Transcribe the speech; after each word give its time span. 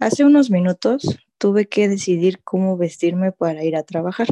Hace 0.00 0.24
unos 0.24 0.50
minutos 0.50 1.18
tuve 1.36 1.68
que 1.68 1.86
decidir 1.86 2.42
cómo 2.42 2.78
vestirme 2.78 3.32
para 3.32 3.64
ir 3.64 3.76
a 3.76 3.82
trabajar. 3.82 4.28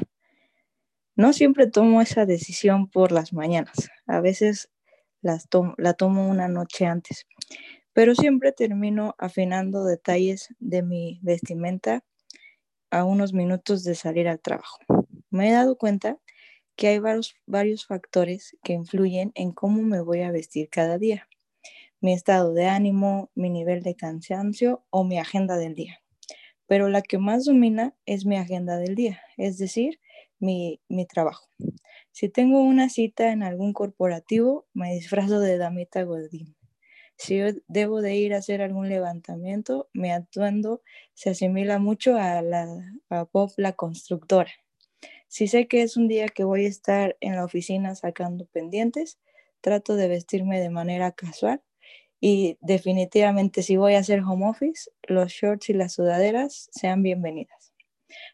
No 1.15 1.35
siempre 1.35 1.67
tomo 1.67 2.01
esa 2.01 2.25
decisión 2.25 2.89
por 2.89 3.13
las 3.13 3.35
mañanas, 3.35 3.91
a 4.07 4.23
veces 4.23 4.71
la 5.21 5.93
tomo 5.93 6.27
una 6.27 6.49
noche 6.49 6.87
antes, 6.87 7.27
pero 7.93 8.15
siempre 8.15 8.53
termino 8.53 9.15
afinando 9.19 9.85
detalles 9.85 10.49
de 10.59 10.83
mi 10.83 11.21
vestimenta 11.23 12.03
a 12.91 13.05
unos 13.05 13.35
minutos 13.35 13.85
de 13.85 13.95
salir 13.95 14.27
al 14.27 14.41
trabajo. 14.41 14.79
Me 15.29 15.51
he 15.51 15.53
dado 15.53 15.77
cuenta 15.77 16.17
que 16.77 16.89
hay 16.89 16.99
varios 16.99 17.87
factores 17.87 18.57
que 18.63 18.73
influyen 18.73 19.33
en 19.35 19.53
cómo 19.53 19.83
me 19.83 20.01
voy 20.01 20.23
a 20.23 20.33
vestir 20.33 20.71
cada 20.71 20.97
día 20.97 21.29
mi 22.01 22.13
estado 22.13 22.55
de 22.55 22.67
ánimo, 22.67 23.31
mi 23.35 23.51
nivel 23.51 23.83
de 23.83 23.95
cansancio 23.97 24.85
o 24.91 25.05
mi 25.05 25.19
agenda 25.19 25.57
del 25.57 25.75
día. 25.75 26.01
Pero 26.67 26.89
la 26.89 27.03
que 27.03 27.19
más 27.19 27.45
domina 27.45 27.97
es 28.07 28.27
mi 28.27 28.37
agenda 28.37 28.77
del 28.77 28.95
día, 28.95 29.21
es 29.37 29.59
decir, 29.59 29.99
mi, 30.39 30.81
trabajo. 31.09 31.49
Si 32.13 32.29
tengo 32.29 32.63
una 32.63 32.89
cita 32.89 33.33
en 33.33 33.43
algún 33.43 33.73
corporativo, 33.73 34.67
me 34.75 34.95
disfrazo 34.95 35.41
de 35.41 35.59
damita 35.59 36.03
Godín. 36.05 36.57
Si 37.17 37.39
yo 37.39 37.47
debo 37.67 38.01
de 38.01 38.15
ir 38.17 38.35
a 38.35 38.39
hacer 38.39 38.63
algún 38.63 38.89
levantamiento, 38.89 39.89
mi 39.93 40.13
atuendo 40.13 40.83
se 41.15 41.31
asimila 41.31 41.81
mucho 41.81 42.17
a 42.17 42.43
la 42.43 42.69
a 43.11 43.25
Pop 43.25 43.51
la 43.57 43.73
constructora. 43.73 44.53
Si 45.27 45.49
sé 45.49 45.67
que 45.67 45.83
es 45.83 45.97
un 45.97 46.07
día 46.07 46.29
que 46.29 46.45
voy 46.45 46.67
a 46.67 46.69
estar 46.69 47.17
en 47.21 47.35
la 47.35 47.45
oficina 47.45 47.97
sacando 47.97 48.47
pendientes, 48.47 49.19
trato 49.61 49.97
de 49.97 50.07
vestirme 50.07 50.61
de 50.61 50.71
manera 50.71 51.11
casual 51.13 51.61
y 52.21 52.59
definitivamente 52.61 53.63
si 53.63 53.77
voy 53.77 53.95
a 53.95 54.01
hacer 54.01 54.21
home 54.21 54.49
office, 54.49 54.91
los 55.07 55.33
shorts 55.33 55.71
y 55.71 55.75
las 55.75 55.95
sudaderas 55.95 56.69
sean 56.73 57.03
bienvenidas. 57.03 57.73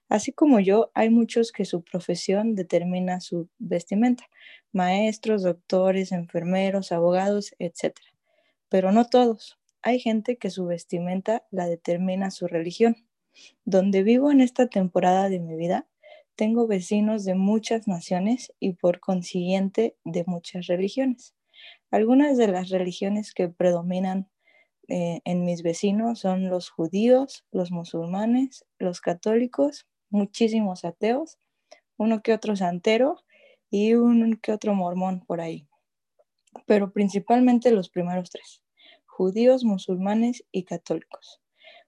Así 0.08 0.32
como 0.32 0.60
yo, 0.60 0.90
hay 0.94 1.10
muchos 1.10 1.52
que 1.52 1.64
su 1.64 1.82
profesión 1.82 2.54
determina 2.54 3.20
su 3.20 3.48
vestimenta, 3.58 4.24
maestros, 4.72 5.42
doctores, 5.42 6.12
enfermeros, 6.12 6.92
abogados, 6.92 7.54
etc. 7.58 7.94
Pero 8.68 8.92
no 8.92 9.06
todos. 9.06 9.58
Hay 9.82 9.98
gente 10.00 10.36
que 10.36 10.50
su 10.50 10.66
vestimenta 10.66 11.44
la 11.50 11.66
determina 11.66 12.30
su 12.30 12.46
religión. 12.46 12.96
Donde 13.64 14.02
vivo 14.02 14.30
en 14.30 14.40
esta 14.40 14.68
temporada 14.68 15.28
de 15.28 15.40
mi 15.40 15.56
vida, 15.56 15.88
tengo 16.36 16.66
vecinos 16.66 17.24
de 17.24 17.34
muchas 17.34 17.86
naciones 17.88 18.52
y 18.60 18.74
por 18.74 19.00
consiguiente 19.00 19.96
de 20.04 20.24
muchas 20.26 20.66
religiones. 20.66 21.34
Algunas 21.90 22.36
de 22.36 22.48
las 22.48 22.70
religiones 22.70 23.34
que 23.34 23.48
predominan 23.48 24.28
eh, 24.88 25.20
en 25.24 25.44
mis 25.44 25.62
vecinos 25.62 26.20
son 26.20 26.50
los 26.50 26.68
judíos, 26.70 27.44
los 27.50 27.70
musulmanes, 27.70 28.66
los 28.78 29.00
católicos, 29.00 29.86
muchísimos 30.10 30.84
ateos, 30.84 31.38
uno 31.96 32.22
que 32.22 32.32
otro 32.32 32.56
santero 32.56 33.24
y 33.70 33.94
un 33.94 34.38
que 34.42 34.52
otro 34.52 34.74
mormón 34.74 35.24
por 35.24 35.40
ahí. 35.40 35.68
Pero 36.66 36.92
principalmente 36.92 37.70
los 37.70 37.88
primeros 37.88 38.30
tres, 38.30 38.62
judíos, 39.06 39.64
musulmanes 39.64 40.44
y 40.52 40.64
católicos. 40.64 41.40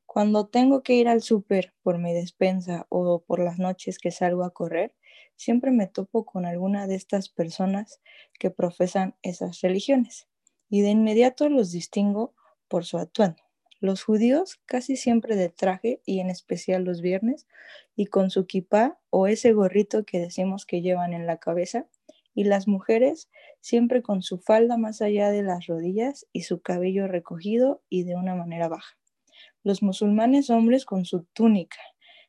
Cuando 0.06 0.46
tengo 0.46 0.82
que 0.82 0.94
ir 0.94 1.08
al 1.08 1.20
súper 1.20 1.74
por 1.82 1.98
mi 1.98 2.14
despensa 2.14 2.86
o 2.88 3.22
por 3.22 3.38
las 3.38 3.58
noches 3.58 3.98
que 3.98 4.10
salgo 4.10 4.44
a 4.44 4.54
correr, 4.54 4.94
siempre 5.36 5.70
me 5.70 5.86
topo 5.86 6.24
con 6.24 6.46
alguna 6.46 6.86
de 6.86 6.94
estas 6.94 7.28
personas 7.28 8.00
que 8.38 8.50
profesan 8.50 9.16
esas 9.22 9.60
religiones 9.60 10.28
y 10.70 10.80
de 10.80 10.90
inmediato 10.90 11.48
los 11.48 11.70
distingo 11.70 12.34
por 12.68 12.84
su 12.84 12.98
atuendo. 12.98 13.42
Los 13.78 14.02
judíos 14.02 14.58
casi 14.64 14.96
siempre 14.96 15.36
de 15.36 15.50
traje 15.50 16.00
y 16.06 16.20
en 16.20 16.30
especial 16.30 16.84
los 16.84 17.02
viernes 17.02 17.46
y 17.94 18.06
con 18.06 18.30
su 18.30 18.46
kipá 18.46 18.98
o 19.10 19.26
ese 19.26 19.52
gorrito 19.52 20.04
que 20.04 20.18
decimos 20.18 20.64
que 20.64 20.80
llevan 20.80 21.12
en 21.12 21.26
la 21.26 21.36
cabeza 21.36 21.86
y 22.34 22.44
las 22.44 22.68
mujeres 22.68 23.28
siempre 23.60 24.02
con 24.02 24.22
su 24.22 24.38
falda 24.38 24.78
más 24.78 25.02
allá 25.02 25.30
de 25.30 25.42
las 25.42 25.66
rodillas 25.66 26.26
y 26.32 26.42
su 26.42 26.62
cabello 26.62 27.06
recogido 27.06 27.82
y 27.90 28.04
de 28.04 28.16
una 28.16 28.34
manera 28.34 28.68
baja. 28.68 28.96
Los 29.66 29.82
musulmanes 29.82 30.48
hombres 30.48 30.84
con 30.84 31.04
su 31.04 31.24
túnica, 31.32 31.80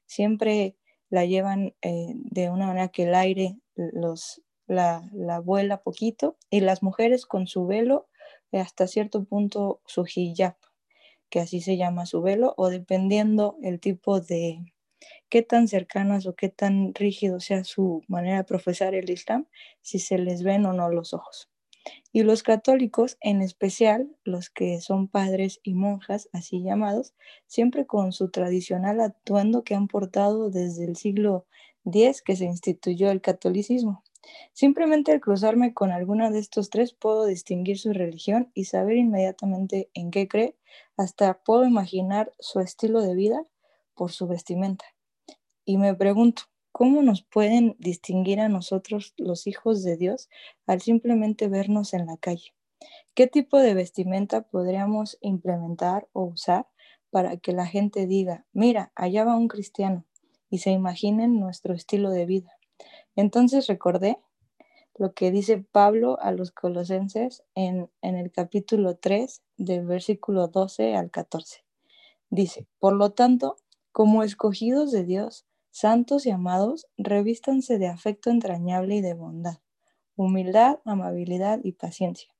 siempre 0.07 0.75
la 1.11 1.23
llevan 1.25 1.75
eh, 1.83 2.13
de 2.15 2.49
una 2.49 2.65
manera 2.65 2.87
que 2.87 3.03
el 3.03 3.13
aire 3.13 3.59
los, 3.75 4.41
la, 4.65 5.07
la, 5.13 5.39
vuela 5.39 5.83
poquito 5.83 6.35
y 6.49 6.61
las 6.61 6.81
mujeres 6.81 7.27
con 7.27 7.45
su 7.45 7.67
velo 7.67 8.07
eh, 8.51 8.57
hasta 8.57 8.87
cierto 8.87 9.23
punto 9.23 9.81
su 9.85 10.03
hijab, 10.07 10.55
que 11.29 11.39
así 11.39 11.61
se 11.61 11.77
llama 11.77 12.07
su 12.07 12.23
velo, 12.23 12.55
o 12.57 12.69
dependiendo 12.69 13.59
el 13.61 13.79
tipo 13.79 14.19
de 14.19 14.73
qué 15.29 15.43
tan 15.43 15.67
cercanas 15.67 16.25
o 16.25 16.33
qué 16.33 16.49
tan 16.49 16.95
rígido 16.95 17.39
sea 17.39 17.63
su 17.63 18.01
manera 18.07 18.37
de 18.37 18.45
profesar 18.45 18.95
el 18.95 19.11
Islam, 19.11 19.45
si 19.83 19.99
se 19.99 20.17
les 20.17 20.41
ven 20.41 20.65
o 20.65 20.73
no 20.73 20.89
los 20.89 21.13
ojos. 21.13 21.51
Y 22.11 22.23
los 22.23 22.43
católicos, 22.43 23.17
en 23.21 23.41
especial 23.41 24.15
los 24.23 24.49
que 24.49 24.81
son 24.81 25.07
padres 25.07 25.59
y 25.63 25.73
monjas, 25.73 26.29
así 26.33 26.63
llamados, 26.63 27.13
siempre 27.45 27.85
con 27.85 28.11
su 28.11 28.29
tradicional 28.29 28.99
atuendo 29.01 29.63
que 29.63 29.75
han 29.75 29.87
portado 29.87 30.49
desde 30.49 30.85
el 30.85 30.95
siglo 30.95 31.45
X 31.85 32.21
que 32.21 32.35
se 32.35 32.45
instituyó 32.45 33.11
el 33.11 33.21
catolicismo. 33.21 34.03
Simplemente 34.53 35.11
al 35.11 35.21
cruzarme 35.21 35.73
con 35.73 35.91
alguna 35.91 36.29
de 36.31 36.39
estos 36.39 36.69
tres 36.69 36.93
puedo 36.93 37.25
distinguir 37.25 37.79
su 37.79 37.93
religión 37.93 38.51
y 38.53 38.65
saber 38.65 38.97
inmediatamente 38.97 39.89
en 39.93 40.11
qué 40.11 40.27
cree, 40.27 40.55
hasta 40.97 41.41
puedo 41.43 41.65
imaginar 41.65 42.33
su 42.39 42.59
estilo 42.59 43.01
de 43.01 43.15
vida 43.15 43.45
por 43.93 44.11
su 44.11 44.27
vestimenta. 44.27 44.85
Y 45.63 45.77
me 45.77 45.93
pregunto, 45.95 46.43
¿Cómo 46.77 47.01
nos 47.01 47.23
pueden 47.23 47.75
distinguir 47.79 48.39
a 48.39 48.49
nosotros 48.49 49.15
los 49.17 49.47
hijos 49.47 49.81
de 49.81 49.97
Dios 49.97 50.29
al 50.67 50.79
simplemente 50.79 51.47
vernos 51.47 51.95
en 51.95 52.05
la 52.05 52.17
calle? 52.17 52.53
¿Qué 53.15 53.25
tipo 53.25 53.57
de 53.57 53.73
vestimenta 53.73 54.43
podríamos 54.43 55.17
implementar 55.21 56.07
o 56.13 56.25
usar 56.25 56.67
para 57.09 57.37
que 57.37 57.51
la 57.51 57.65
gente 57.65 58.05
diga, 58.05 58.45
mira, 58.53 58.91
allá 58.93 59.25
va 59.25 59.35
un 59.35 59.47
cristiano 59.47 60.05
y 60.51 60.59
se 60.59 60.69
imaginen 60.69 61.39
nuestro 61.39 61.73
estilo 61.73 62.11
de 62.11 62.27
vida? 62.27 62.59
Entonces 63.15 63.65
recordé 63.65 64.19
lo 64.99 65.15
que 65.15 65.31
dice 65.31 65.57
Pablo 65.57 66.19
a 66.21 66.31
los 66.31 66.51
colosenses 66.51 67.43
en, 67.55 67.89
el 68.03 68.31
capítulo 68.31 68.97
3 68.97 69.41
del 69.57 69.83
versículo 69.83 70.47
12 70.47 70.93
al 70.93 71.09
14. 71.09 71.63
Dice, 72.29 72.67
por 72.77 72.93
lo 72.93 73.13
tanto, 73.13 73.55
como 73.91 74.21
escogidos 74.21 74.91
de 74.91 75.05
Dios, 75.05 75.47
Santos 75.71 76.25
y 76.25 76.31
amados, 76.31 76.87
revístanse 76.97 77.77
de 77.77 77.87
afecto 77.87 78.31
entrañable 78.31 78.95
y 78.95 79.01
de 79.01 79.13
bondad, 79.13 79.59
humildad, 80.15 80.79
amabilidad 80.85 81.59
y 81.63 81.73
paciencia, 81.73 82.33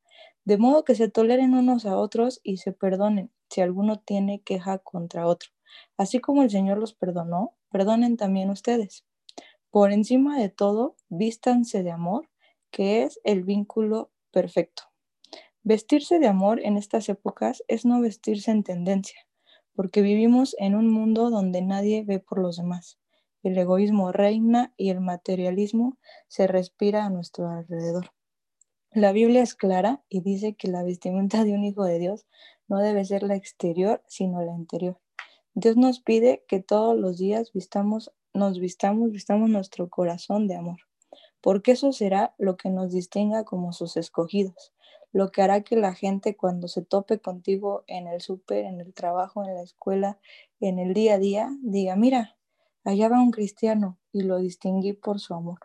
de 0.44 0.58
modo 0.58 0.84
que 0.84 0.96
se 0.96 1.08
toleren 1.08 1.54
unos 1.54 1.86
a 1.86 1.98
otros 1.98 2.40
y 2.42 2.58
se 2.58 2.72
perdonen 2.72 3.32
si 3.50 3.62
alguno 3.62 4.00
tiene 4.00 4.42
queja 4.42 4.80
contra 4.80 5.28
otro. 5.28 5.52
Así 5.98 6.20
como 6.20 6.42
el 6.42 6.50
Señor 6.50 6.80
los 6.80 6.94
perdonó, 6.94 7.54
perdonen 7.70 8.18
también 8.18 8.50
ustedes. 8.50 9.06
Por 9.70 9.92
encima 9.92 10.40
de 10.40 10.50
todo, 10.50 10.96
vístanse 11.10 11.84
de 11.84 11.92
amor, 11.92 12.30
que 12.72 13.04
es 13.04 13.20
el 13.24 13.44
vínculo 13.44 14.10
perfecto. 14.32 14.84
Vestirse 15.64 16.18
de 16.18 16.28
amor 16.28 16.60
en 16.64 16.78
estas 16.78 17.08
épocas 17.10 17.64
es 17.68 17.86
no 17.86 18.02
vestirse 18.02 18.50
en 18.50 18.64
tendencia, 18.64 19.28
porque 19.76 20.02
vivimos 20.02 20.56
en 20.58 20.74
un 20.74 20.90
mundo 20.90 21.30
donde 21.30 21.62
nadie 21.62 22.04
ve 22.04 22.20
por 22.20 22.40
los 22.40 22.58
demás 22.58 22.98
el 23.48 23.58
egoísmo 23.58 24.12
reina 24.12 24.74
y 24.78 24.90
el 24.90 25.02
materialismo 25.02 25.98
se 26.28 26.48
respira 26.48 27.06
a 27.06 27.10
nuestro 27.10 27.50
alrededor. 27.50 28.12
La 28.92 29.12
Biblia 29.12 29.44
es 29.44 29.54
clara 29.54 30.04
y 30.10 30.22
dice 30.22 30.56
que 30.56 30.68
la 30.68 30.84
vestimenta 30.84 31.44
de 31.44 31.54
un 31.54 31.64
hijo 31.64 31.84
de 31.84 32.00
Dios 32.00 32.26
no 32.68 32.80
debe 32.80 33.06
ser 33.06 33.24
la 33.24 33.36
exterior, 33.36 34.04
sino 34.08 34.42
la 34.42 34.54
interior. 34.54 35.00
Dios 35.54 35.78
nos 35.78 36.00
pide 36.00 36.44
que 36.48 36.60
todos 36.62 36.98
los 36.98 37.18
días 37.18 37.52
vistamos, 37.54 38.14
nos 38.34 38.60
vistamos, 38.60 39.12
vistamos 39.12 39.50
nuestro 39.50 39.90
corazón 39.90 40.48
de 40.48 40.56
amor, 40.56 40.80
porque 41.42 41.72
eso 41.72 41.92
será 41.92 42.36
lo 42.38 42.58
que 42.58 42.70
nos 42.70 42.92
distinga 42.92 43.44
como 43.44 43.74
sus 43.74 43.98
escogidos, 43.98 44.74
lo 45.12 45.32
que 45.32 45.42
hará 45.42 45.62
que 45.62 45.76
la 45.76 45.94
gente 45.94 46.36
cuando 46.36 46.68
se 46.68 46.84
tope 46.84 47.20
contigo 47.20 47.84
en 47.88 48.08
el 48.08 48.22
súper, 48.22 48.66
en 48.66 48.80
el 48.80 48.94
trabajo, 48.94 49.44
en 49.44 49.56
la 49.56 49.64
escuela, 49.64 50.20
en 50.60 50.80
el 50.80 50.94
día 50.94 51.16
a 51.16 51.18
día, 51.18 51.50
diga, 51.62 51.96
mira, 51.96 52.37
Allá 52.88 53.10
va 53.10 53.22
un 53.22 53.32
cristiano 53.32 54.00
y 54.14 54.22
lo 54.22 54.38
distinguí 54.38 54.94
por 54.94 55.20
su 55.20 55.34
amor. 55.34 55.60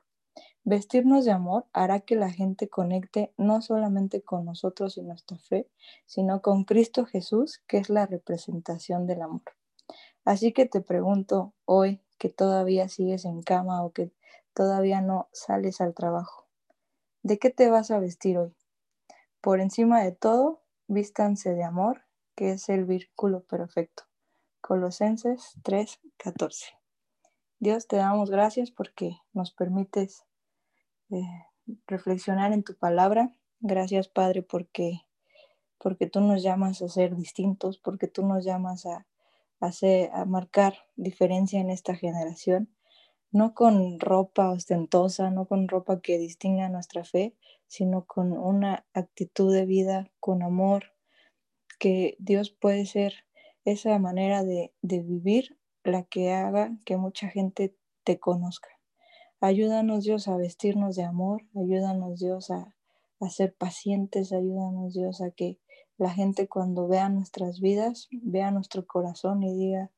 Vestirnos 0.65 1.25
de 1.25 1.31
amor 1.31 1.67
hará 1.73 2.01
que 2.01 2.17
la 2.17 2.33
gente 2.33 2.69
conecte 2.69 3.33
no 3.37 3.63
solamente 3.63 4.23
con 4.23 4.45
nosotros 4.45 4.97
y 4.97 5.03
nuestra 5.03 5.39
fe, 5.39 5.71
sino 6.05 6.43
con 6.43 6.65
Cristo 6.65 7.07
Jesús, 7.07 7.63
que 7.69 7.79
es 7.79 7.91
la 7.91 8.07
representación 8.07 9.07
del 9.07 9.23
amor. 9.23 9.45
Así 10.25 10.53
que 10.53 10.67
te 10.67 10.81
pregunto 10.81 11.55
hoy 11.65 12.03
que 12.19 12.29
todavía 12.29 12.89
sigues 12.89 13.25
en 13.25 13.41
cama 13.41 13.85
o 13.85 13.93
que 13.93 14.13
todavía 14.53 15.01
no 15.01 15.29
sales 15.31 15.81
al 15.81 15.95
trabajo, 15.95 16.49
¿de 17.23 17.39
qué 17.39 17.51
te 17.51 17.71
vas 17.71 17.93
a 17.93 18.01
vestir 18.01 18.37
hoy? 18.37 18.57
Por 19.41 19.61
encima 19.61 20.03
de 20.03 20.11
todo, 20.11 20.65
vístanse 20.89 21.55
de 21.55 21.63
amor, 21.63 22.03
que 22.35 22.51
es 22.51 22.69
el 22.69 22.85
vínculo 22.85 23.45
perfecto. 23.45 24.03
Colosenses 24.61 25.55
3:14. 25.63 26.82
Dios, 27.63 27.87
te 27.87 27.95
damos 27.95 28.29
gracias 28.29 28.73
porque 28.73 29.19
nos 29.33 29.53
permites 29.53 30.25
eh, 31.11 31.23
reflexionar 31.87 32.53
en 32.53 32.65
tu 32.65 32.75
palabra. 32.75 33.37
Gracias, 33.61 34.09
Padre, 34.09 34.43
porque, 34.43 35.03
porque 35.79 36.09
tú 36.09 36.21
nos 36.21 36.43
llamas 36.43 36.83
a 36.83 36.89
ser 36.89 37.15
distintos, 37.15 37.79
porque 37.79 38.09
tú 38.09 38.27
nos 38.27 38.45
llamas 38.45 38.85
a, 38.87 39.07
a 39.61 40.25
marcar 40.25 40.75
diferencia 40.97 41.61
en 41.61 41.71
esta 41.71 41.95
generación 41.95 42.69
no 43.31 43.55
con 43.55 44.01
ropa 44.01 44.51
ostentosa, 44.51 45.31
no 45.31 45.47
con 45.47 45.69
ropa 45.69 46.01
que 46.01 46.19
distinga 46.19 46.69
nuestra 46.69 47.05
fe, 47.05 47.37
sino 47.69 48.05
con 48.05 48.33
una 48.33 48.85
actitud 48.93 49.55
de 49.55 49.67
vida, 49.67 50.11
con 50.19 50.43
amor, 50.43 50.95
que 51.79 52.17
Dios 52.19 52.51
puede 52.51 52.87
ser 52.87 53.25
esa 53.65 53.97
manera 54.01 54.43
de, 54.43 54.73
vivir 54.83 55.57
la 55.85 56.05
que 56.05 56.33
haga 56.33 56.77
que 56.85 56.97
mucha 56.97 57.29
gente 57.29 57.77
te 58.05 58.19
conozca. 58.19 58.69
Ayúdanos 59.41 60.05
Dios 60.05 60.29
a 60.29 60.37
vestirnos 60.37 60.97
de 60.97 61.05
amor, 61.05 61.43
ayúdanos 61.57 62.21
Dios 62.21 62.51
a, 62.51 62.77
a 63.21 63.31
ser 63.31 63.55
pacientes, 63.55 64.33
ayúdanos 64.33 64.95
Dios 64.95 65.21
a 65.21 65.31
que 65.31 65.59
la 65.99 66.11
gente 66.11 66.49
cuando 66.49 66.89
vea 66.89 67.09
nuestras 67.09 67.61
vidas, 67.61 68.09
vea 68.11 68.51
nuestro 68.51 68.87
corazón 68.87 69.43
y 69.43 69.55
diga, 69.57 69.91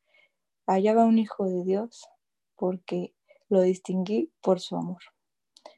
allá 0.66 0.94
va 0.94 1.04
un 1.04 1.19
hijo 1.19 1.46
de 1.46 1.64
Dios, 1.64 2.08
porque 2.56 3.14
lo 3.48 3.60
distinguí 3.60 4.32
por 4.40 4.60
su 4.60 4.76
amor. 4.76 5.02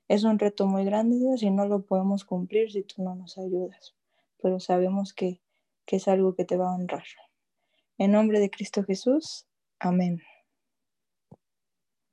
Es 0.09 0.25
un 0.25 0.39
reto 0.39 0.67
muy 0.67 0.85
grande, 0.85 1.19
Dios, 1.19 1.43
y 1.43 1.51
no 1.51 1.67
lo 1.67 1.85
podemos 1.85 2.25
cumplir 2.25 2.71
si 2.71 2.83
tú 2.83 3.03
no 3.03 3.15
nos 3.15 3.39
ayudas, 3.39 3.95
pero 4.41 4.61
sabemos 4.61 5.13
que, 5.13 5.41
que 5.85 5.97
es 5.97 6.09
algo 6.09 6.35
que 6.35 6.45
te 6.45 6.57
va 6.57 6.71
a 6.71 6.75
honrar. 6.75 7.05
En 7.99 8.13
nombre 8.13 8.41
de 8.41 8.51
Cristo 8.51 8.85
Jesús, 8.85 9.47
Amen. 9.85 10.21